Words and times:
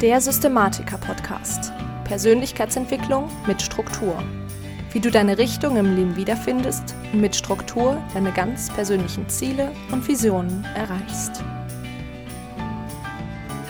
Der 0.00 0.20
Systematiker-Podcast. 0.20 1.72
Persönlichkeitsentwicklung 2.04 3.28
mit 3.48 3.60
Struktur. 3.60 4.22
Wie 4.92 5.00
du 5.00 5.10
deine 5.10 5.38
Richtung 5.38 5.76
im 5.76 5.96
Leben 5.96 6.14
wiederfindest 6.14 6.94
und 7.12 7.20
mit 7.20 7.34
Struktur 7.34 8.00
deine 8.14 8.30
ganz 8.30 8.72
persönlichen 8.72 9.28
Ziele 9.28 9.72
und 9.90 10.06
Visionen 10.06 10.64
erreichst. 10.76 11.42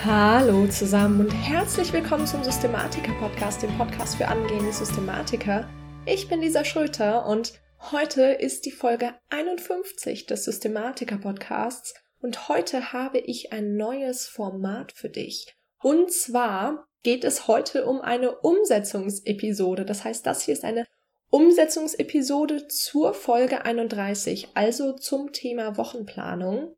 Hallo 0.04 0.66
zusammen 0.66 1.20
und 1.20 1.30
herzlich 1.30 1.94
willkommen 1.94 2.26
zum 2.26 2.44
Systematiker-Podcast, 2.44 3.62
dem 3.62 3.74
Podcast 3.78 4.16
für 4.16 4.28
angehende 4.28 4.74
Systematiker. 4.74 5.66
Ich 6.04 6.28
bin 6.28 6.42
Lisa 6.42 6.62
Schröter 6.62 7.24
und 7.24 7.54
heute 7.90 8.24
ist 8.24 8.66
die 8.66 8.72
Folge 8.72 9.14
51 9.30 10.26
des 10.26 10.44
Systematiker-Podcasts 10.44 11.94
und 12.20 12.50
heute 12.50 12.92
habe 12.92 13.16
ich 13.16 13.54
ein 13.54 13.78
neues 13.78 14.26
Format 14.26 14.92
für 14.92 15.08
dich. 15.08 15.57
Und 15.82 16.12
zwar 16.12 16.88
geht 17.02 17.24
es 17.24 17.46
heute 17.46 17.86
um 17.86 18.00
eine 18.00 18.38
Umsetzungsepisode. 18.40 19.84
Das 19.84 20.04
heißt, 20.04 20.26
das 20.26 20.42
hier 20.42 20.54
ist 20.54 20.64
eine 20.64 20.86
Umsetzungsepisode 21.30 22.68
zur 22.68 23.14
Folge 23.14 23.64
31, 23.64 24.48
also 24.54 24.94
zum 24.94 25.32
Thema 25.32 25.76
Wochenplanung. 25.76 26.74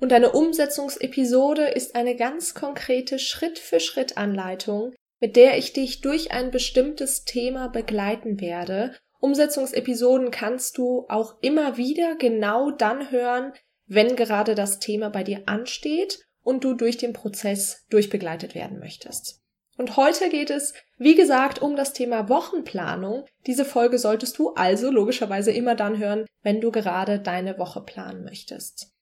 Und 0.00 0.12
eine 0.12 0.32
Umsetzungsepisode 0.32 1.68
ist 1.68 1.94
eine 1.94 2.16
ganz 2.16 2.54
konkrete 2.54 3.18
Schritt-für-Schritt-Anleitung, 3.18 4.94
mit 5.20 5.36
der 5.36 5.58
ich 5.58 5.72
dich 5.72 6.00
durch 6.00 6.32
ein 6.32 6.50
bestimmtes 6.50 7.24
Thema 7.24 7.68
begleiten 7.68 8.40
werde. 8.40 8.94
Umsetzungsepisoden 9.20 10.30
kannst 10.30 10.78
du 10.78 11.04
auch 11.08 11.36
immer 11.42 11.76
wieder 11.76 12.14
genau 12.16 12.70
dann 12.70 13.10
hören, 13.10 13.52
wenn 13.86 14.14
gerade 14.14 14.54
das 14.54 14.78
Thema 14.78 15.10
bei 15.10 15.24
dir 15.24 15.42
ansteht 15.46 16.27
und 16.48 16.64
du 16.64 16.72
durch 16.72 16.96
den 16.96 17.12
Prozess 17.12 17.84
durchbegleitet 17.90 18.54
werden 18.54 18.78
möchtest. 18.78 19.42
Und 19.76 19.98
heute 19.98 20.30
geht 20.30 20.48
es, 20.48 20.72
wie 20.96 21.14
gesagt, 21.14 21.60
um 21.60 21.76
das 21.76 21.92
Thema 21.92 22.30
Wochenplanung. 22.30 23.26
Diese 23.46 23.66
Folge 23.66 23.98
solltest 23.98 24.38
du 24.38 24.54
also 24.54 24.90
logischerweise 24.90 25.52
immer 25.52 25.74
dann 25.74 25.98
hören, 25.98 26.24
wenn 26.42 26.62
du 26.62 26.70
gerade 26.70 27.20
deine 27.20 27.58
Woche 27.58 27.82
planen 27.82 28.24
möchtest. 28.24 28.94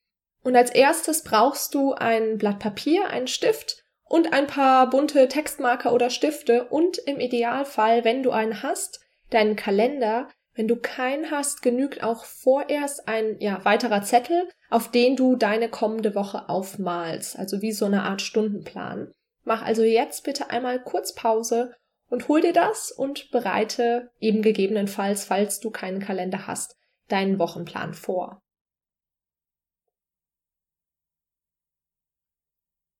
Und 0.43 0.57
als 0.57 0.71
erstes 0.71 1.23
brauchst 1.23 1.73
du 1.73 1.93
ein 1.93 2.37
Blatt 2.37 2.59
Papier, 2.59 3.07
einen 3.07 3.27
Stift 3.27 3.81
und 4.03 4.33
ein 4.33 4.47
paar 4.47 4.89
bunte 4.89 5.29
Textmarker 5.29 5.93
oder 5.93 6.09
Stifte 6.09 6.65
und 6.65 6.97
im 6.97 7.21
Idealfall, 7.21 8.03
wenn 8.03 8.23
du 8.23 8.31
einen 8.31 8.61
hast, 8.61 8.99
deinen 9.29 9.55
Kalender, 9.55 10.27
wenn 10.53 10.67
du 10.67 10.75
keinen 10.75 11.31
hast, 11.31 11.61
genügt 11.61 12.03
auch 12.03 12.25
vorerst 12.25 13.07
ein 13.07 13.37
ja, 13.39 13.63
weiterer 13.63 14.01
Zettel, 14.01 14.49
auf 14.69 14.91
den 14.91 15.15
du 15.15 15.35
deine 15.35 15.69
kommende 15.69 16.15
Woche 16.15 16.49
aufmalst, 16.49 17.37
also 17.37 17.61
wie 17.61 17.71
so 17.71 17.85
eine 17.85 18.03
Art 18.03 18.21
Stundenplan. 18.21 19.11
Mach 19.43 19.61
also 19.61 19.83
jetzt 19.83 20.23
bitte 20.23 20.49
einmal 20.49 20.83
kurz 20.83 21.15
Pause 21.15 21.73
und 22.09 22.27
hol 22.27 22.41
dir 22.41 22.53
das 22.53 22.91
und 22.91 23.31
bereite 23.31 24.11
eben 24.19 24.41
gegebenenfalls, 24.41 25.25
falls 25.25 25.59
du 25.59 25.71
keinen 25.71 25.99
Kalender 25.99 26.47
hast, 26.47 26.75
deinen 27.07 27.39
Wochenplan 27.39 27.93
vor. 27.93 28.41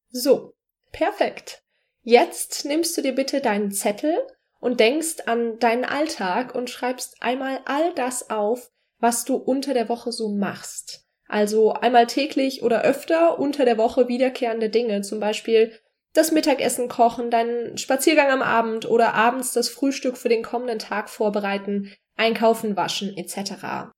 So, 0.09 0.53
perfekt. 0.91 1.63
Jetzt 2.01 2.65
nimmst 2.65 2.97
du 2.97 3.01
dir 3.01 3.13
bitte 3.13 3.41
deinen 3.41 3.71
Zettel 3.71 4.15
und 4.59 4.79
denkst 4.79 5.23
an 5.25 5.59
deinen 5.59 5.85
Alltag 5.85 6.55
und 6.55 6.69
schreibst 6.69 7.21
einmal 7.21 7.59
all 7.65 7.93
das 7.93 8.29
auf, 8.29 8.71
was 8.99 9.25
du 9.25 9.35
unter 9.35 9.73
der 9.73 9.89
Woche 9.89 10.11
so 10.11 10.29
machst. 10.29 11.06
Also 11.27 11.73
einmal 11.73 12.07
täglich 12.07 12.63
oder 12.63 12.83
öfter 12.83 13.39
unter 13.39 13.65
der 13.65 13.77
Woche 13.77 14.07
wiederkehrende 14.07 14.69
Dinge, 14.69 15.01
zum 15.01 15.19
Beispiel 15.19 15.73
das 16.13 16.31
Mittagessen 16.31 16.87
kochen, 16.87 17.29
deinen 17.29 17.77
Spaziergang 17.77 18.31
am 18.31 18.41
Abend 18.41 18.89
oder 18.89 19.13
abends 19.13 19.51
das 19.51 19.69
Frühstück 19.69 20.17
für 20.17 20.29
den 20.29 20.41
kommenden 20.41 20.79
Tag 20.79 21.09
vorbereiten, 21.09 21.93
einkaufen, 22.15 22.75
waschen 22.75 23.15
etc. 23.15 23.91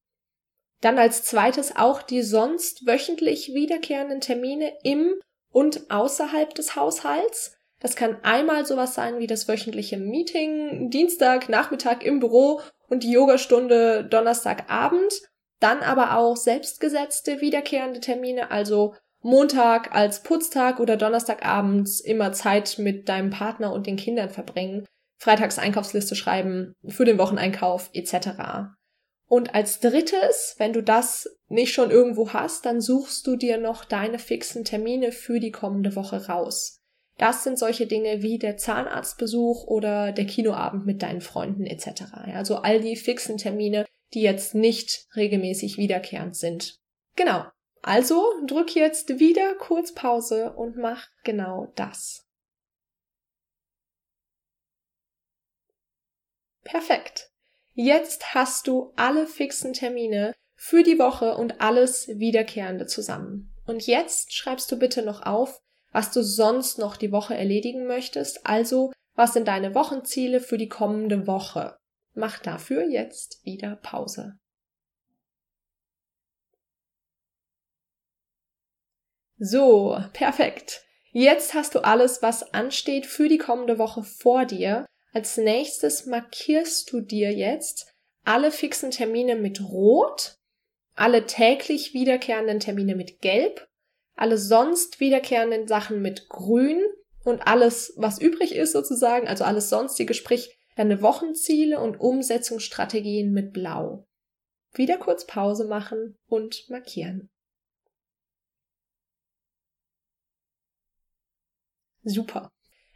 Dann 0.82 0.98
als 0.98 1.24
zweites 1.24 1.76
auch 1.76 2.02
die 2.02 2.24
sonst 2.24 2.86
wöchentlich 2.86 3.54
wiederkehrenden 3.54 4.22
Termine 4.22 4.74
im 4.84 5.14
und 5.52 5.90
außerhalb 5.90 6.54
des 6.54 6.76
Haushalts. 6.76 7.56
Das 7.80 7.96
kann 7.96 8.18
einmal 8.24 8.66
sowas 8.66 8.96
sein 8.96 9.20
wie 9.20 9.28
das 9.28 9.48
wöchentliche 9.48 9.98
Meeting 9.98 10.90
Dienstag 10.90 11.48
Nachmittag 11.48 12.04
im 12.04 12.20
Büro 12.20 12.62
und 12.88 13.04
die 13.04 13.12
Yogastunde 13.12 14.04
Donnerstagabend, 14.04 15.22
dann 15.60 15.82
aber 15.82 16.18
auch 16.18 16.38
selbstgesetzte 16.38 17.42
wiederkehrende 17.42 18.00
Termine, 18.00 18.52
also 18.52 18.96
Montag 19.22 19.94
als 19.94 20.24
Putztag 20.24 20.80
oder 20.80 20.96
Donnerstagabends 20.96 22.00
immer 22.00 22.32
Zeit 22.32 22.78
mit 22.78 23.10
deinem 23.10 23.30
Partner 23.30 23.74
und 23.74 23.86
den 23.86 23.98
Kindern 23.98 24.30
verbringen, 24.30 24.86
Freitags 25.18 25.60
Einkaufsliste 25.60 26.16
schreiben 26.16 26.74
für 26.88 27.04
den 27.04 27.18
Wocheneinkauf 27.18 27.90
etc. 27.94 28.70
Und 29.28 29.54
als 29.54 29.82
drittes, 29.82 30.56
wenn 30.58 30.72
du 30.72 30.82
das 30.82 31.30
nicht 31.50 31.74
schon 31.74 31.92
irgendwo 31.92 32.32
hast, 32.32 32.66
dann 32.66 32.80
suchst 32.80 33.28
du 33.28 33.36
dir 33.36 33.58
noch 33.58 33.84
deine 33.84 34.18
fixen 34.18 34.64
Termine 34.64 35.12
für 35.12 35.40
die 35.40 35.52
kommende 35.52 35.96
Woche 35.96 36.28
raus. 36.28 36.80
Das 37.18 37.44
sind 37.44 37.60
solche 37.60 37.86
Dinge 37.86 38.24
wie 38.24 38.40
der 38.40 38.56
Zahnarztbesuch 38.56 39.68
oder 39.68 40.14
der 40.14 40.26
Kinoabend 40.26 40.86
mit 40.86 41.04
deinen 41.04 41.20
Freunden 41.20 41.66
etc. 41.66 42.04
Also 42.34 42.56
all 42.56 42.80
die 42.80 42.96
fixen 42.96 43.38
Termine, 43.38 43.86
die 44.14 44.22
jetzt 44.22 44.56
nicht 44.56 45.08
regelmäßig 45.16 45.78
wiederkehrend 45.78 46.36
sind. 46.36 46.80
Genau. 47.16 47.46
Also 47.82 48.26
drück 48.46 48.76
jetzt 48.76 49.20
wieder 49.20 49.56
kurz 49.56 49.94
Pause 49.94 50.54
und 50.54 50.76
mach 50.76 51.08
genau 51.24 51.72
das. 51.76 52.26
Perfekt. 56.64 57.32
Jetzt 57.74 58.34
hast 58.34 58.68
du 58.68 58.92
alle 58.96 59.26
fixen 59.26 59.74
Termine 59.74 60.36
für 60.56 60.84
die 60.84 61.00
Woche 61.00 61.38
und 61.38 61.62
alles 61.62 62.10
Wiederkehrende 62.10 62.86
zusammen. 62.86 63.56
Und 63.66 63.88
jetzt 63.88 64.34
schreibst 64.34 64.72
du 64.72 64.78
bitte 64.78 65.02
noch 65.02 65.26
auf, 65.26 65.62
was 65.92 66.12
du 66.12 66.22
sonst 66.22 66.78
noch 66.78 66.98
die 66.98 67.12
Woche 67.12 67.36
erledigen 67.36 67.88
möchtest, 67.88 68.46
also 68.46 68.92
was 69.16 69.34
sind 69.34 69.48
deine 69.48 69.74
Wochenziele 69.74 70.42
für 70.42 70.58
die 70.58 70.70
kommende 70.70 71.26
Woche. 71.26 71.79
Mach 72.20 72.40
dafür 72.40 72.84
jetzt 72.84 73.44
wieder 73.44 73.78
Pause. 73.78 74.38
So, 79.38 79.98
perfekt. 80.14 80.84
Jetzt 81.12 81.54
hast 81.54 81.76
du 81.76 81.80
alles, 81.80 82.22
was 82.22 82.54
ansteht 82.54 83.06
für 83.06 83.30
die 83.30 83.38
kommende 83.38 83.80
Woche 83.80 84.04
vor 84.04 84.46
dir. 84.46 84.86
Als 85.14 85.38
nächstes 85.38 86.06
markierst 86.06 86.92
du 86.92 87.02
dir 87.02 87.34
jetzt 87.34 87.96
alle 88.26 88.52
fixen 88.52 88.92
Termine 88.92 89.36
mit 89.36 89.62
Rot, 89.62 90.36
alle 90.96 91.26
täglich 91.26 91.94
wiederkehrenden 91.94 92.60
Termine 92.60 92.96
mit 92.96 93.22
Gelb 93.22 93.70
alle 94.20 94.38
sonst 94.38 95.00
wiederkehrenden 95.00 95.68
Sachen 95.68 96.02
mit 96.02 96.28
grün 96.28 96.84
und 97.24 97.48
alles, 97.48 97.94
was 97.96 98.20
übrig 98.20 98.54
ist 98.54 98.74
sozusagen, 98.74 99.30
also 99.30 99.46
alles 99.46 99.70
sonstige, 99.70 100.14
sprich 100.14 100.59
deine 100.80 101.02
Wochenziele 101.02 101.78
und 101.78 102.00
Umsetzungsstrategien 102.00 103.34
mit 103.34 103.52
blau. 103.52 104.08
Wieder 104.74 104.98
kurz 104.98 105.28
Pause 105.28 105.68
machen 105.68 106.18
und 106.26 106.70
markieren. 106.70 107.30
Super. 112.04 112.50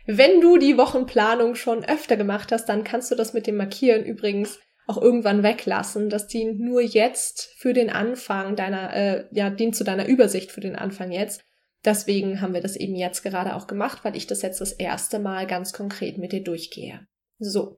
Wenn 0.06 0.40
du 0.40 0.58
die 0.58 0.78
Wochenplanung 0.78 1.56
schon 1.56 1.84
öfter 1.84 2.16
gemacht 2.16 2.54
hast, 2.54 2.70
dann 2.70 2.86
kannst 2.86 3.12
du 3.12 3.16
das 3.16 3.34
mit 3.34 3.48
dem 3.48 3.58
Markieren 3.58 4.06
übrigens 4.06 4.60
auch 4.88 5.02
irgendwann 5.02 5.44
weglassen. 5.44 6.10
Das 6.10 6.28
dient 6.28 6.62
nur 6.62 6.82
jetzt 6.82 7.54
für 7.58 7.74
den 7.74 7.90
Anfang 7.90 8.56
deiner, 8.56 8.94
äh, 8.94 9.26
ja, 9.32 9.50
dient 9.50 9.76
zu 9.76 9.84
deiner 9.84 10.08
Übersicht 10.08 10.54
für 10.54 10.62
den 10.62 10.78
Anfang 10.78 11.12
jetzt. 11.12 11.44
Deswegen 11.84 12.40
haben 12.40 12.54
wir 12.54 12.62
das 12.62 12.78
eben 12.78 12.96
jetzt 12.96 13.24
gerade 13.24 13.56
auch 13.56 13.68
gemacht, 13.68 14.06
weil 14.06 14.16
ich 14.16 14.26
das 14.26 14.42
jetzt 14.42 14.62
das 14.62 14.72
erste 14.72 15.20
Mal 15.20 15.48
ganz 15.48 15.74
konkret 15.74 16.18
mit 16.18 16.32
dir 16.32 16.44
durchgehe. 16.44 17.06
So. 17.44 17.78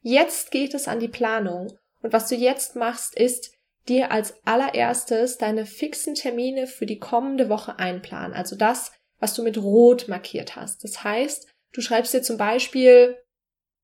Jetzt 0.00 0.50
geht 0.50 0.74
es 0.74 0.88
an 0.88 1.00
die 1.00 1.08
Planung. 1.08 1.72
Und 2.02 2.12
was 2.12 2.28
du 2.28 2.36
jetzt 2.36 2.76
machst, 2.76 3.16
ist, 3.16 3.52
dir 3.88 4.12
als 4.12 4.34
allererstes 4.44 5.38
deine 5.38 5.66
fixen 5.66 6.14
Termine 6.14 6.66
für 6.66 6.86
die 6.86 6.98
kommende 6.98 7.48
Woche 7.48 7.78
einplanen. 7.78 8.34
Also 8.34 8.56
das, 8.56 8.92
was 9.18 9.34
du 9.34 9.42
mit 9.42 9.58
Rot 9.58 10.08
markiert 10.08 10.56
hast. 10.56 10.84
Das 10.84 11.02
heißt, 11.02 11.48
du 11.72 11.80
schreibst 11.80 12.14
dir 12.14 12.22
zum 12.22 12.36
Beispiel 12.36 13.16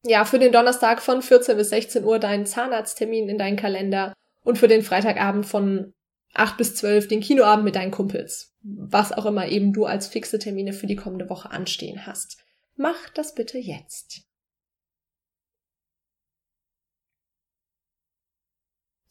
ja, 0.06 0.24
für 0.24 0.38
den 0.38 0.52
Donnerstag 0.52 1.00
von 1.00 1.22
14 1.22 1.56
bis 1.56 1.70
16 1.70 2.04
Uhr 2.04 2.18
deinen 2.18 2.46
Zahnarzttermin 2.46 3.28
in 3.28 3.38
deinen 3.38 3.56
Kalender 3.56 4.12
und 4.42 4.58
für 4.58 4.68
den 4.68 4.82
Freitagabend 4.82 5.46
von 5.46 5.94
8 6.34 6.58
bis 6.58 6.74
12 6.74 7.08
den 7.08 7.20
Kinoabend 7.20 7.64
mit 7.64 7.76
deinen 7.76 7.90
Kumpels. 7.90 8.52
Was 8.62 9.12
auch 9.12 9.24
immer 9.24 9.48
eben 9.48 9.72
du 9.72 9.86
als 9.86 10.06
fixe 10.06 10.38
Termine 10.38 10.72
für 10.72 10.86
die 10.86 10.96
kommende 10.96 11.30
Woche 11.30 11.50
anstehen 11.50 12.06
hast. 12.06 12.38
Mach 12.76 13.08
das 13.14 13.34
bitte 13.34 13.58
jetzt. 13.58 14.22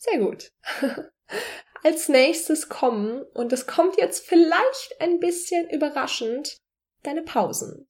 Sehr 0.04 0.20
gut. 0.20 0.52
Als 1.84 2.10
nächstes 2.10 2.68
kommen, 2.68 3.24
und 3.34 3.54
es 3.54 3.68
kommt 3.68 3.98
jetzt 3.98 4.28
vielleicht 4.28 4.96
ein 5.00 5.20
bisschen 5.20 5.70
überraschend, 5.70 6.58
deine 7.04 7.22
Pausen. 7.22 7.88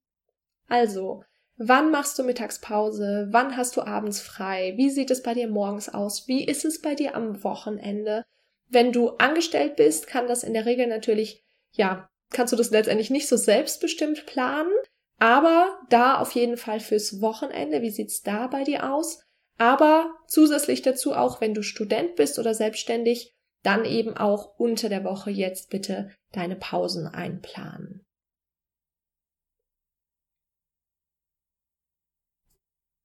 Also, 0.68 1.24
wann 1.58 1.90
machst 1.90 2.18
du 2.18 2.24
Mittagspause? 2.24 3.30
Wann 3.32 3.58
hast 3.58 3.78
du 3.78 3.82
abends 3.82 4.22
frei? 4.22 4.74
Wie 4.78 4.92
sieht 4.92 5.10
es 5.10 5.24
bei 5.24 5.34
dir 5.34 5.48
morgens 5.48 5.90
aus? 5.90 6.28
Wie 6.28 6.46
ist 6.46 6.66
es 6.66 6.82
bei 6.82 6.94
dir 6.94 7.16
am 7.16 7.44
Wochenende? 7.44 8.24
Wenn 8.70 8.92
du 8.92 9.10
angestellt 9.18 9.76
bist, 9.76 10.06
kann 10.06 10.28
das 10.28 10.44
in 10.44 10.54
der 10.54 10.68
Regel 10.68 10.86
natürlich, 10.86 11.44
ja, 11.72 12.10
kannst 12.30 12.54
du 12.54 12.58
das 12.58 12.70
letztendlich 12.70 13.10
nicht 13.10 13.28
so 13.28 13.38
selbstbestimmt 13.38 14.28
planen, 14.28 14.74
aber 15.18 15.80
da 15.90 16.20
auf 16.20 16.32
jeden 16.34 16.58
Fall 16.58 16.80
fürs 16.80 17.22
Wochenende. 17.22 17.82
Wie 17.82 17.92
sieht's 17.92 18.22
da 18.22 18.46
bei 18.48 18.64
dir 18.64 18.92
aus? 18.92 19.24
Aber 19.58 20.14
zusätzlich 20.28 20.82
dazu 20.82 21.14
auch, 21.14 21.42
wenn 21.42 21.54
du 21.54 21.62
Student 21.62 22.16
bist 22.16 22.40
oder 22.40 22.54
selbstständig, 22.54 23.34
dann 23.62 23.86
eben 23.86 24.18
auch 24.18 24.60
unter 24.60 24.90
der 24.90 25.04
Woche 25.04 25.32
jetzt 25.32 25.70
bitte 25.70 26.12
deine 26.32 26.56
Pausen 26.56 27.08
einplanen. 27.08 28.06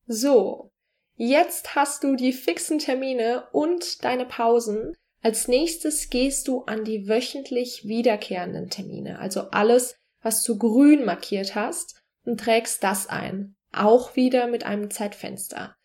So, 0.07 0.73
jetzt 1.17 1.75
hast 1.75 2.03
du 2.03 2.17
die 2.17 2.33
fixen 2.33 2.79
Termine 2.79 3.47
und 3.53 4.03
deine 4.05 4.25
Pausen. 4.25 4.97
Als 5.21 5.49
nächstes 5.49 6.09
gehst 6.09 6.49
du 6.49 6.63
an 6.63 6.85
die 6.85 7.09
wöchentlich 7.09 7.85
wiederkehrenden 7.85 8.71
Termine, 8.71 9.19
also 9.19 9.51
alles, 9.51 9.97
was 10.23 10.43
du 10.45 10.57
grün 10.57 11.05
markiert 11.05 11.55
hast, 11.55 12.01
und 12.25 12.41
trägst 12.41 12.83
das 12.83 13.07
ein, 13.07 13.57
auch 13.73 14.17
wieder 14.17 14.47
mit 14.47 14.65
einem 14.65 14.91
Zeitfenster. 14.91 15.78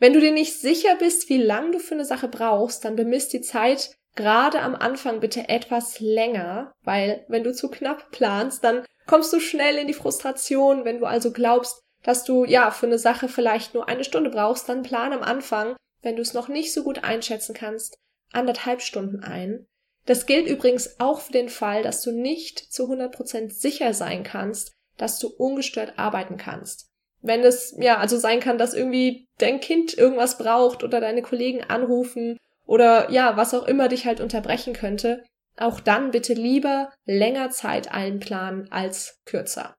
Wenn 0.00 0.14
du 0.14 0.20
dir 0.20 0.32
nicht 0.32 0.58
sicher 0.58 0.96
bist, 0.96 1.28
wie 1.28 1.36
lang 1.36 1.72
du 1.72 1.78
für 1.78 1.94
eine 1.94 2.06
Sache 2.06 2.26
brauchst, 2.26 2.84
dann 2.84 2.96
bemisst 2.96 3.34
die 3.34 3.42
Zeit 3.42 3.94
gerade 4.16 4.60
am 4.60 4.74
Anfang 4.74 5.20
bitte 5.20 5.48
etwas 5.50 6.00
länger, 6.00 6.72
weil 6.82 7.24
wenn 7.28 7.44
du 7.44 7.52
zu 7.52 7.68
knapp 7.68 8.10
planst, 8.10 8.64
dann 8.64 8.84
kommst 9.06 9.32
du 9.32 9.40
schnell 9.40 9.76
in 9.76 9.86
die 9.86 9.94
Frustration. 9.94 10.86
Wenn 10.86 10.98
du 10.98 11.06
also 11.06 11.32
glaubst, 11.32 11.82
dass 12.02 12.24
du 12.24 12.46
ja 12.46 12.70
für 12.70 12.86
eine 12.86 12.98
Sache 12.98 13.28
vielleicht 13.28 13.74
nur 13.74 13.88
eine 13.88 14.04
Stunde 14.04 14.30
brauchst, 14.30 14.68
dann 14.70 14.82
plan 14.82 15.12
am 15.12 15.22
Anfang, 15.22 15.76
wenn 16.00 16.16
du 16.16 16.22
es 16.22 16.32
noch 16.32 16.48
nicht 16.48 16.72
so 16.72 16.82
gut 16.82 17.04
einschätzen 17.04 17.54
kannst, 17.54 17.98
anderthalb 18.32 18.80
Stunden 18.80 19.22
ein. 19.22 19.66
Das 20.06 20.24
gilt 20.24 20.48
übrigens 20.48 20.98
auch 20.98 21.20
für 21.20 21.32
den 21.32 21.50
Fall, 21.50 21.82
dass 21.82 22.00
du 22.00 22.10
nicht 22.10 22.58
zu 22.58 22.90
100% 22.90 23.52
sicher 23.52 23.92
sein 23.92 24.22
kannst, 24.22 24.72
dass 24.96 25.18
du 25.18 25.28
ungestört 25.28 25.98
arbeiten 25.98 26.38
kannst. 26.38 26.89
Wenn 27.22 27.40
es 27.40 27.74
ja 27.78 27.98
also 27.98 28.18
sein 28.18 28.40
kann, 28.40 28.58
dass 28.58 28.74
irgendwie 28.74 29.28
dein 29.38 29.60
Kind 29.60 29.96
irgendwas 29.96 30.38
braucht 30.38 30.82
oder 30.82 31.00
deine 31.00 31.22
Kollegen 31.22 31.62
anrufen 31.62 32.38
oder 32.66 33.10
ja, 33.10 33.36
was 33.36 33.54
auch 33.54 33.66
immer 33.66 33.88
dich 33.88 34.06
halt 34.06 34.20
unterbrechen 34.20 34.72
könnte, 34.72 35.24
auch 35.58 35.80
dann 35.80 36.10
bitte 36.10 36.32
lieber 36.32 36.92
länger 37.04 37.50
Zeit 37.50 37.92
einplanen 37.92 38.70
als 38.72 39.20
kürzer. 39.26 39.76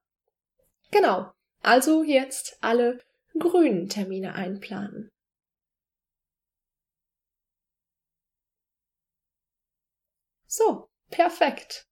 Genau. 0.90 1.32
Also 1.62 2.02
jetzt 2.02 2.58
alle 2.60 2.98
grünen 3.38 3.88
Termine 3.88 4.34
einplanen. 4.34 5.10
So, 10.46 10.88
perfekt. 11.10 11.86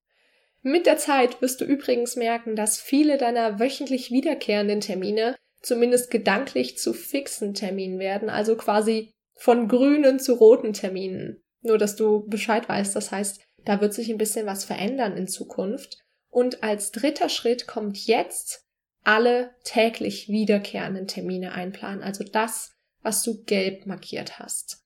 Mit 0.62 0.84
der 0.84 0.98
Zeit 0.98 1.40
wirst 1.40 1.62
du 1.62 1.64
übrigens 1.64 2.16
merken, 2.16 2.54
dass 2.54 2.80
viele 2.80 3.16
deiner 3.16 3.58
wöchentlich 3.58 4.10
wiederkehrenden 4.10 4.80
Termine 4.80 5.36
zumindest 5.62 6.10
gedanklich 6.10 6.78
zu 6.78 6.92
fixen 6.92 7.54
Terminen 7.54 7.98
werden, 7.98 8.30
also 8.30 8.56
quasi 8.56 9.12
von 9.34 9.68
grünen 9.68 10.18
zu 10.18 10.34
roten 10.34 10.72
Terminen. 10.72 11.42
Nur, 11.62 11.78
dass 11.78 11.96
du 11.96 12.26
Bescheid 12.26 12.68
weißt, 12.68 12.96
das 12.96 13.10
heißt, 13.10 13.40
da 13.64 13.80
wird 13.80 13.94
sich 13.94 14.10
ein 14.10 14.18
bisschen 14.18 14.46
was 14.46 14.64
verändern 14.64 15.16
in 15.16 15.28
Zukunft. 15.28 15.98
Und 16.28 16.62
als 16.62 16.92
dritter 16.92 17.28
Schritt 17.28 17.66
kommt 17.66 18.06
jetzt 18.06 18.64
alle 19.02 19.54
täglich 19.64 20.28
wiederkehrenden 20.28 21.06
Termine 21.06 21.52
einplanen, 21.52 22.02
also 22.02 22.24
das, 22.24 22.72
was 23.02 23.22
du 23.22 23.42
gelb 23.44 23.86
markiert 23.86 24.38
hast. 24.38 24.84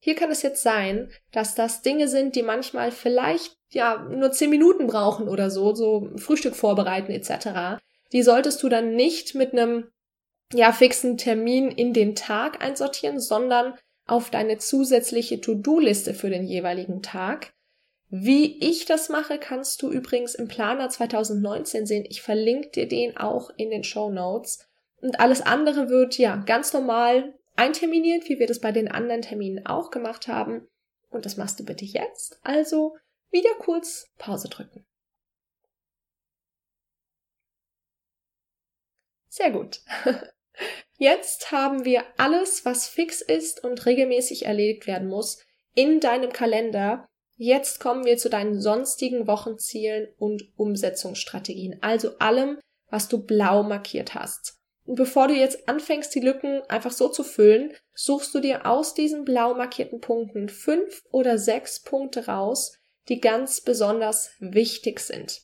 Hier 0.00 0.14
kann 0.14 0.30
es 0.30 0.42
jetzt 0.42 0.62
sein, 0.62 1.10
dass 1.32 1.54
das 1.54 1.82
Dinge 1.82 2.08
sind, 2.08 2.36
die 2.36 2.42
manchmal 2.42 2.92
vielleicht 2.92 3.56
ja 3.70 3.98
nur 4.08 4.30
zehn 4.30 4.50
Minuten 4.50 4.86
brauchen 4.86 5.28
oder 5.28 5.50
so, 5.50 5.74
so 5.74 6.08
Frühstück 6.16 6.54
vorbereiten 6.54 7.10
etc. 7.10 7.82
Die 8.12 8.22
solltest 8.22 8.62
du 8.62 8.68
dann 8.68 8.94
nicht 8.94 9.34
mit 9.34 9.52
einem 9.52 9.88
ja 10.52 10.72
fixen 10.72 11.18
Termin 11.18 11.70
in 11.70 11.92
den 11.92 12.14
Tag 12.14 12.62
einsortieren, 12.62 13.20
sondern 13.20 13.74
auf 14.06 14.30
deine 14.30 14.58
zusätzliche 14.58 15.40
To-Do-Liste 15.40 16.14
für 16.14 16.30
den 16.30 16.46
jeweiligen 16.46 17.02
Tag. 17.02 17.52
Wie 18.10 18.58
ich 18.66 18.86
das 18.86 19.10
mache, 19.10 19.38
kannst 19.38 19.82
du 19.82 19.90
übrigens 19.90 20.34
im 20.34 20.48
Planer 20.48 20.88
2019 20.88 21.84
sehen. 21.84 22.06
Ich 22.08 22.22
verlinke 22.22 22.70
dir 22.70 22.88
den 22.88 23.18
auch 23.18 23.50
in 23.56 23.70
den 23.70 23.84
Show 23.84 24.08
Notes. 24.08 24.66
Und 25.02 25.20
alles 25.20 25.42
andere 25.42 25.90
wird 25.90 26.16
ja 26.16 26.36
ganz 26.36 26.72
normal 26.72 27.34
einterminiert, 27.54 28.28
wie 28.28 28.38
wir 28.38 28.46
das 28.46 28.60
bei 28.60 28.72
den 28.72 28.90
anderen 28.90 29.20
Terminen 29.20 29.66
auch 29.66 29.90
gemacht 29.90 30.26
haben. 30.26 30.66
Und 31.10 31.26
das 31.26 31.36
machst 31.36 31.60
du 31.60 31.64
bitte 31.64 31.84
jetzt. 31.84 32.40
Also 32.42 32.96
wieder 33.30 33.50
kurz 33.58 34.06
Pause 34.16 34.48
drücken. 34.48 34.86
Sehr 39.28 39.50
gut. 39.50 39.80
Jetzt 41.00 41.52
haben 41.52 41.84
wir 41.84 42.02
alles, 42.16 42.64
was 42.64 42.88
fix 42.88 43.22
ist 43.22 43.62
und 43.62 43.86
regelmäßig 43.86 44.46
erledigt 44.46 44.88
werden 44.88 45.08
muss, 45.08 45.38
in 45.74 46.00
deinem 46.00 46.32
Kalender. 46.32 47.06
Jetzt 47.36 47.78
kommen 47.78 48.04
wir 48.04 48.18
zu 48.18 48.28
deinen 48.28 48.60
sonstigen 48.60 49.28
Wochenzielen 49.28 50.08
und 50.18 50.42
Umsetzungsstrategien, 50.56 51.78
also 51.82 52.18
allem, 52.18 52.58
was 52.90 53.08
du 53.08 53.24
blau 53.24 53.62
markiert 53.62 54.14
hast. 54.14 54.56
Und 54.86 54.96
bevor 54.96 55.28
du 55.28 55.34
jetzt 55.34 55.68
anfängst, 55.68 56.12
die 56.16 56.20
Lücken 56.20 56.62
einfach 56.68 56.90
so 56.90 57.08
zu 57.08 57.22
füllen, 57.22 57.74
suchst 57.94 58.34
du 58.34 58.40
dir 58.40 58.66
aus 58.66 58.94
diesen 58.94 59.24
blau 59.24 59.54
markierten 59.54 60.00
Punkten 60.00 60.48
fünf 60.48 61.04
oder 61.12 61.38
sechs 61.38 61.80
Punkte 61.80 62.26
raus, 62.26 62.76
die 63.08 63.20
ganz 63.20 63.60
besonders 63.60 64.32
wichtig 64.40 64.98
sind. 64.98 65.42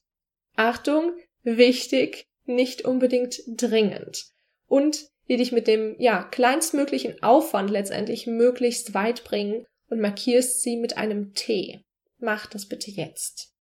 Achtung, 0.56 1.12
wichtig, 1.42 2.26
nicht 2.44 2.84
unbedingt 2.84 3.40
dringend. 3.46 4.24
Und 4.66 5.13
die 5.28 5.36
dich 5.36 5.52
mit 5.52 5.66
dem, 5.66 5.96
ja, 5.98 6.22
kleinstmöglichen 6.22 7.22
Aufwand 7.22 7.70
letztendlich 7.70 8.26
möglichst 8.26 8.94
weit 8.94 9.24
bringen 9.24 9.66
und 9.88 10.00
markierst 10.00 10.62
sie 10.62 10.76
mit 10.76 10.96
einem 10.96 11.34
T. 11.34 11.82
Mach 12.18 12.46
das 12.46 12.66
bitte 12.66 12.90
jetzt. 12.90 13.52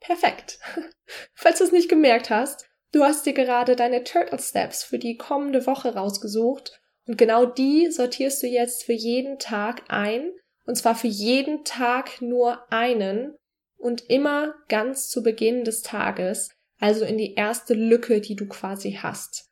Perfekt. 0.00 0.58
Falls 1.34 1.58
du 1.58 1.64
es 1.64 1.72
nicht 1.72 1.88
gemerkt 1.88 2.30
hast, 2.30 2.66
du 2.92 3.04
hast 3.04 3.24
dir 3.24 3.32
gerade 3.32 3.76
deine 3.76 4.04
Turtle 4.04 4.38
Steps 4.38 4.82
für 4.82 4.98
die 4.98 5.16
kommende 5.16 5.66
Woche 5.66 5.94
rausgesucht 5.94 6.80
und 7.06 7.18
genau 7.18 7.46
die 7.46 7.90
sortierst 7.90 8.42
du 8.42 8.46
jetzt 8.46 8.84
für 8.84 8.92
jeden 8.92 9.38
Tag 9.38 9.84
ein 9.88 10.32
und 10.66 10.76
zwar 10.76 10.94
für 10.94 11.08
jeden 11.08 11.64
Tag 11.64 12.20
nur 12.20 12.72
einen 12.72 13.36
und 13.76 14.08
immer 14.10 14.54
ganz 14.68 15.08
zu 15.08 15.22
Beginn 15.22 15.64
des 15.64 15.82
Tages, 15.82 16.50
also 16.82 17.04
in 17.04 17.16
die 17.16 17.34
erste 17.34 17.74
Lücke, 17.74 18.20
die 18.20 18.34
du 18.34 18.46
quasi 18.46 18.98
hast. 19.00 19.48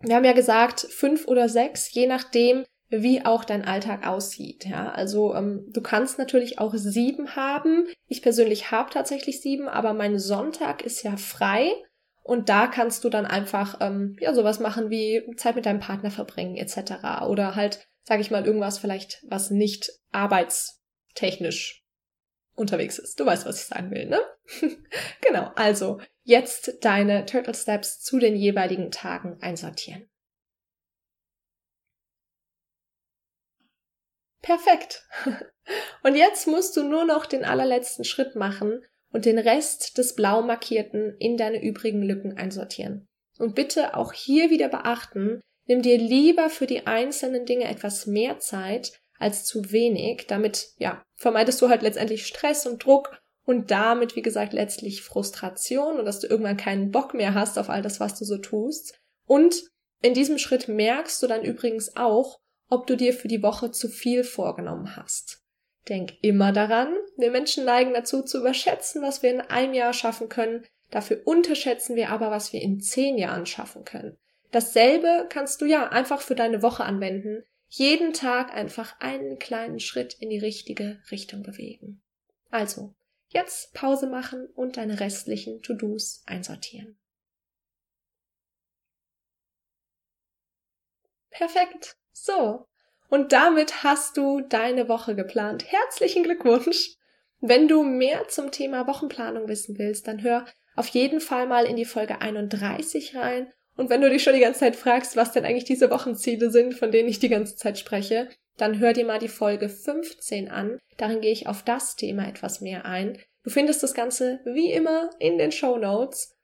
Wir 0.00 0.16
haben 0.16 0.24
ja 0.24 0.32
gesagt, 0.32 0.80
fünf 0.80 1.28
oder 1.28 1.48
sechs, 1.50 1.92
je 1.92 2.06
nachdem, 2.06 2.64
wie 2.88 3.26
auch 3.26 3.44
dein 3.44 3.66
Alltag 3.66 4.06
aussieht. 4.06 4.64
Ja, 4.64 4.90
also 4.90 5.34
ähm, 5.34 5.66
du 5.68 5.82
kannst 5.82 6.18
natürlich 6.18 6.58
auch 6.58 6.72
sieben 6.74 7.36
haben. 7.36 7.86
Ich 8.08 8.22
persönlich 8.22 8.70
habe 8.70 8.90
tatsächlich 8.90 9.42
sieben, 9.42 9.68
aber 9.68 9.92
mein 9.92 10.18
Sonntag 10.18 10.82
ist 10.82 11.02
ja 11.02 11.18
frei 11.18 11.70
und 12.22 12.48
da 12.48 12.66
kannst 12.66 13.04
du 13.04 13.10
dann 13.10 13.26
einfach 13.26 13.78
ähm, 13.80 14.16
ja 14.18 14.32
sowas 14.32 14.58
machen 14.58 14.88
wie 14.88 15.22
Zeit 15.36 15.54
mit 15.54 15.66
deinem 15.66 15.80
Partner 15.80 16.10
verbringen 16.10 16.56
etc. 16.56 17.26
Oder 17.28 17.56
halt, 17.56 17.86
sage 18.04 18.22
ich 18.22 18.30
mal, 18.30 18.46
irgendwas 18.46 18.78
vielleicht, 18.78 19.22
was 19.28 19.50
nicht 19.50 19.90
arbeitstechnisch 20.12 21.85
unterwegs 22.56 22.98
ist. 22.98 23.20
Du 23.20 23.26
weißt, 23.26 23.46
was 23.46 23.60
ich 23.60 23.66
sagen 23.66 23.90
will, 23.90 24.06
ne? 24.06 24.20
genau, 25.20 25.52
also 25.54 26.00
jetzt 26.24 26.84
deine 26.84 27.26
Turtle 27.26 27.54
Steps 27.54 28.00
zu 28.00 28.18
den 28.18 28.34
jeweiligen 28.34 28.90
Tagen 28.90 29.38
einsortieren. 29.40 30.08
Perfekt. 34.42 35.06
Und 36.02 36.14
jetzt 36.14 36.46
musst 36.46 36.76
du 36.76 36.84
nur 36.84 37.04
noch 37.04 37.26
den 37.26 37.44
allerletzten 37.44 38.04
Schritt 38.04 38.36
machen 38.36 38.84
und 39.10 39.24
den 39.24 39.38
Rest 39.38 39.98
des 39.98 40.14
blau 40.14 40.42
markierten 40.42 41.16
in 41.18 41.36
deine 41.36 41.62
übrigen 41.62 42.02
Lücken 42.02 42.36
einsortieren. 42.36 43.08
Und 43.38 43.54
bitte 43.54 43.96
auch 43.96 44.12
hier 44.12 44.50
wieder 44.50 44.68
beachten, 44.68 45.40
nimm 45.66 45.82
dir 45.82 45.98
lieber 45.98 46.48
für 46.48 46.66
die 46.66 46.86
einzelnen 46.86 47.44
Dinge 47.44 47.64
etwas 47.64 48.06
mehr 48.06 48.38
Zeit, 48.38 48.92
als 49.18 49.44
zu 49.44 49.72
wenig. 49.72 50.26
Damit, 50.26 50.68
ja, 50.78 51.04
vermeidest 51.14 51.60
du 51.62 51.68
halt 51.68 51.82
letztendlich 51.82 52.26
Stress 52.26 52.66
und 52.66 52.84
Druck 52.84 53.20
und 53.44 53.70
damit, 53.70 54.16
wie 54.16 54.22
gesagt, 54.22 54.52
letztlich 54.52 55.02
Frustration 55.02 55.98
und 55.98 56.04
dass 56.04 56.20
du 56.20 56.26
irgendwann 56.26 56.56
keinen 56.56 56.90
Bock 56.90 57.14
mehr 57.14 57.34
hast 57.34 57.58
auf 57.58 57.70
all 57.70 57.82
das, 57.82 58.00
was 58.00 58.18
du 58.18 58.24
so 58.24 58.38
tust. 58.38 59.00
Und 59.26 59.62
in 60.02 60.14
diesem 60.14 60.38
Schritt 60.38 60.68
merkst 60.68 61.22
du 61.22 61.26
dann 61.26 61.44
übrigens 61.44 61.96
auch, 61.96 62.40
ob 62.68 62.86
du 62.86 62.96
dir 62.96 63.14
für 63.14 63.28
die 63.28 63.42
Woche 63.42 63.70
zu 63.70 63.88
viel 63.88 64.24
vorgenommen 64.24 64.96
hast. 64.96 65.42
Denk 65.88 66.14
immer 66.20 66.52
daran, 66.52 66.94
wir 67.16 67.30
Menschen 67.30 67.64
neigen 67.64 67.94
dazu 67.94 68.22
zu 68.22 68.38
überschätzen, 68.38 69.02
was 69.02 69.22
wir 69.22 69.30
in 69.30 69.40
einem 69.40 69.72
Jahr 69.72 69.92
schaffen 69.92 70.28
können, 70.28 70.64
dafür 70.90 71.20
unterschätzen 71.24 71.94
wir 71.94 72.10
aber, 72.10 72.30
was 72.30 72.52
wir 72.52 72.60
in 72.60 72.80
zehn 72.80 73.18
Jahren 73.18 73.46
schaffen 73.46 73.84
können. 73.84 74.16
Dasselbe 74.50 75.26
kannst 75.28 75.60
du 75.60 75.66
ja 75.66 75.88
einfach 75.88 76.20
für 76.20 76.34
deine 76.34 76.62
Woche 76.62 76.84
anwenden. 76.84 77.44
Jeden 77.78 78.14
Tag 78.14 78.54
einfach 78.54 78.98
einen 79.00 79.38
kleinen 79.38 79.80
Schritt 79.80 80.14
in 80.14 80.30
die 80.30 80.38
richtige 80.38 80.98
Richtung 81.10 81.42
bewegen. 81.42 82.00
Also, 82.48 82.94
jetzt 83.28 83.74
Pause 83.74 84.06
machen 84.06 84.48
und 84.54 84.78
deine 84.78 84.98
restlichen 84.98 85.60
To-Dos 85.60 86.22
einsortieren. 86.24 86.98
Perfekt. 91.28 91.98
So. 92.12 92.66
Und 93.10 93.32
damit 93.32 93.84
hast 93.84 94.16
du 94.16 94.40
deine 94.40 94.88
Woche 94.88 95.14
geplant. 95.14 95.70
Herzlichen 95.70 96.22
Glückwunsch! 96.22 96.96
Wenn 97.40 97.68
du 97.68 97.82
mehr 97.82 98.26
zum 98.28 98.52
Thema 98.52 98.86
Wochenplanung 98.86 99.48
wissen 99.48 99.76
willst, 99.76 100.08
dann 100.08 100.22
hör 100.22 100.46
auf 100.76 100.88
jeden 100.88 101.20
Fall 101.20 101.46
mal 101.46 101.66
in 101.66 101.76
die 101.76 101.84
Folge 101.84 102.22
31 102.22 103.16
rein. 103.16 103.52
Und 103.76 103.90
wenn 103.90 104.00
du 104.00 104.08
dich 104.08 104.22
schon 104.22 104.34
die 104.34 104.40
ganze 104.40 104.60
Zeit 104.60 104.76
fragst, 104.76 105.16
was 105.16 105.32
denn 105.32 105.44
eigentlich 105.44 105.64
diese 105.64 105.90
Wochenziele 105.90 106.50
sind, 106.50 106.74
von 106.74 106.90
denen 106.90 107.08
ich 107.08 107.18
die 107.18 107.28
ganze 107.28 107.56
Zeit 107.56 107.78
spreche, 107.78 108.28
dann 108.56 108.78
hör 108.78 108.94
dir 108.94 109.04
mal 109.04 109.18
die 109.18 109.28
Folge 109.28 109.68
15 109.68 110.48
an. 110.48 110.78
Darin 110.96 111.20
gehe 111.20 111.32
ich 111.32 111.46
auf 111.46 111.62
das 111.62 111.94
Thema 111.94 112.26
etwas 112.26 112.60
mehr 112.60 112.86
ein. 112.86 113.18
Du 113.44 113.50
findest 113.50 113.82
das 113.82 113.94
Ganze 113.94 114.40
wie 114.44 114.72
immer 114.72 115.10
in 115.18 115.38
den 115.38 115.52
Show 115.52 115.76
Notes. 115.76 116.34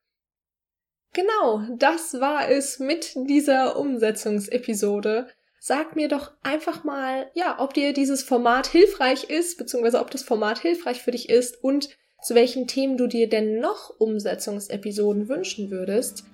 Genau, 1.14 1.62
das 1.76 2.20
war 2.20 2.50
es 2.50 2.78
mit 2.78 3.14
dieser 3.14 3.78
Umsetzungsepisode. 3.78 5.28
Sag 5.58 5.94
mir 5.94 6.08
doch 6.08 6.32
einfach 6.42 6.84
mal, 6.84 7.30
ja, 7.34 7.60
ob 7.60 7.74
dir 7.74 7.92
dieses 7.92 8.22
Format 8.22 8.66
hilfreich 8.66 9.24
ist, 9.24 9.58
beziehungsweise 9.58 10.00
ob 10.00 10.10
das 10.10 10.22
Format 10.22 10.58
hilfreich 10.58 11.02
für 11.02 11.12
dich 11.12 11.28
ist 11.28 11.62
und 11.62 11.88
zu 12.22 12.34
welchen 12.34 12.66
Themen 12.66 12.96
du 12.96 13.06
dir 13.06 13.28
denn 13.28 13.58
noch 13.58 13.90
Umsetzungsepisoden 13.98 15.28
wünschen 15.28 15.70
würdest. 15.70 16.24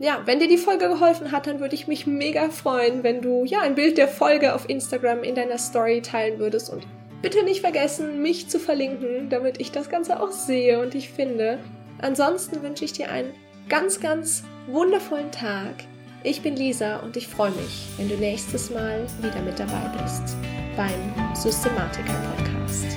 Ja, 0.00 0.22
wenn 0.26 0.38
dir 0.38 0.46
die 0.46 0.58
Folge 0.58 0.88
geholfen 0.88 1.32
hat, 1.32 1.48
dann 1.48 1.58
würde 1.58 1.74
ich 1.74 1.88
mich 1.88 2.06
mega 2.06 2.50
freuen, 2.50 3.02
wenn 3.02 3.20
du 3.20 3.44
ja 3.44 3.62
ein 3.62 3.74
Bild 3.74 3.98
der 3.98 4.06
Folge 4.06 4.54
auf 4.54 4.68
Instagram 4.68 5.24
in 5.24 5.34
deiner 5.34 5.58
Story 5.58 6.02
teilen 6.02 6.38
würdest 6.38 6.70
und 6.70 6.86
bitte 7.20 7.42
nicht 7.42 7.62
vergessen, 7.62 8.22
mich 8.22 8.48
zu 8.48 8.60
verlinken, 8.60 9.28
damit 9.28 9.60
ich 9.60 9.72
das 9.72 9.90
Ganze 9.90 10.22
auch 10.22 10.30
sehe 10.30 10.80
und 10.80 10.94
ich 10.94 11.10
finde. 11.10 11.58
Ansonsten 12.00 12.62
wünsche 12.62 12.84
ich 12.84 12.92
dir 12.92 13.10
einen 13.10 13.32
ganz, 13.68 13.98
ganz 13.98 14.44
wundervollen 14.68 15.32
Tag. 15.32 15.74
Ich 16.22 16.42
bin 16.42 16.54
Lisa 16.54 16.98
und 16.98 17.16
ich 17.16 17.26
freue 17.26 17.50
mich, 17.50 17.88
wenn 17.96 18.08
du 18.08 18.14
nächstes 18.14 18.70
Mal 18.70 19.04
wieder 19.20 19.40
mit 19.42 19.58
dabei 19.58 19.90
bist 20.00 20.36
beim 20.76 21.34
Systematiker 21.34 22.14
Podcast. 22.36 22.96